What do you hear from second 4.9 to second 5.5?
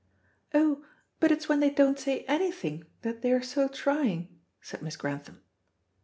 Grantham.